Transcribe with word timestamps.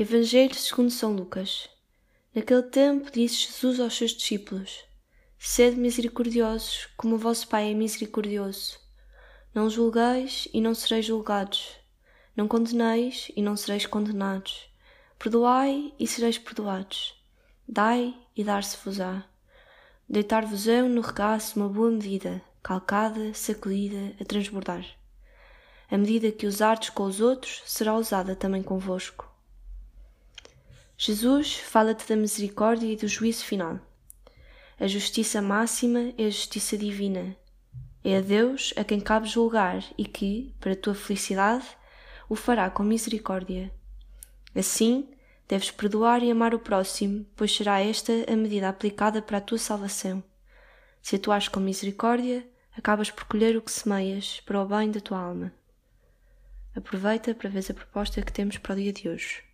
Evangelho 0.00 0.54
segundo 0.54 0.92
São 0.92 1.12
Lucas. 1.12 1.68
Naquele 2.32 2.62
tempo 2.62 3.10
disse 3.10 3.48
Jesus 3.48 3.80
aos 3.80 3.96
seus 3.96 4.12
discípulos: 4.12 4.84
Sede 5.36 5.76
misericordiosos, 5.76 6.86
como 6.96 7.16
o 7.16 7.18
vosso 7.18 7.48
Pai 7.48 7.72
é 7.72 7.74
misericordioso. 7.74 8.78
Não 9.52 9.68
julgueis 9.68 10.46
e 10.54 10.60
não 10.60 10.72
sereis 10.72 11.04
julgados. 11.04 11.72
Não 12.36 12.46
condeneis 12.46 13.32
e 13.34 13.42
não 13.42 13.56
sereis 13.56 13.86
condenados. 13.86 14.70
Perdoai 15.18 15.92
e 15.98 16.06
sereis 16.06 16.38
perdoados. 16.38 17.20
Dai 17.66 18.14
e 18.36 18.44
dar-se-vos-á. 18.44 19.24
Deitar-vos-ão 20.08 20.88
no 20.88 21.00
regaço 21.00 21.58
uma 21.58 21.68
boa 21.68 21.90
medida, 21.90 22.40
calcada, 22.62 23.34
sacudida, 23.34 24.14
a 24.20 24.24
transbordar. 24.24 24.86
A 25.90 25.98
medida 25.98 26.30
que 26.30 26.46
usardes 26.46 26.90
com 26.90 27.02
os 27.02 27.20
outros 27.20 27.62
será 27.66 27.96
usada 27.96 28.36
também 28.36 28.62
convosco. 28.62 29.27
Jesus 31.00 31.54
fala-te 31.54 32.08
da 32.08 32.16
misericórdia 32.16 32.92
e 32.92 32.96
do 32.96 33.06
juízo 33.06 33.44
final. 33.44 33.78
A 34.80 34.88
justiça 34.88 35.40
máxima 35.40 36.12
é 36.18 36.24
a 36.24 36.30
justiça 36.30 36.76
divina. 36.76 37.36
É 38.02 38.16
a 38.16 38.20
Deus 38.20 38.74
a 38.76 38.82
quem 38.82 38.98
cabe 38.98 39.28
julgar 39.28 39.84
e 39.96 40.04
que, 40.04 40.52
para 40.58 40.72
a 40.72 40.76
tua 40.76 40.96
felicidade, 40.96 41.64
o 42.28 42.34
fará 42.34 42.68
com 42.68 42.82
misericórdia. 42.82 43.72
Assim, 44.56 45.08
deves 45.46 45.70
perdoar 45.70 46.20
e 46.24 46.32
amar 46.32 46.52
o 46.52 46.58
próximo, 46.58 47.24
pois 47.36 47.54
será 47.54 47.78
esta 47.78 48.12
a 48.28 48.34
medida 48.34 48.68
aplicada 48.68 49.22
para 49.22 49.38
a 49.38 49.40
tua 49.40 49.58
salvação. 49.58 50.20
Se 51.00 51.14
atuares 51.14 51.46
com 51.46 51.60
misericórdia, 51.60 52.44
acabas 52.76 53.08
por 53.08 53.22
colher 53.26 53.56
o 53.56 53.62
que 53.62 53.70
semeias 53.70 54.40
para 54.40 54.60
o 54.60 54.66
bem 54.66 54.90
da 54.90 54.98
tua 54.98 55.20
alma. 55.20 55.52
Aproveita 56.74 57.36
para 57.36 57.48
ver 57.48 57.64
a 57.70 57.74
proposta 57.74 58.20
que 58.20 58.32
temos 58.32 58.58
para 58.58 58.72
o 58.72 58.76
dia 58.76 58.92
de 58.92 59.08
hoje. 59.08 59.47